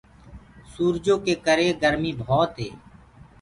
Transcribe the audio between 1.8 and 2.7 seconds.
گآرمي ڀوت هي۔